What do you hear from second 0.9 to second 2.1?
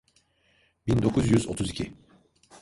dokuz yüz otuz iki.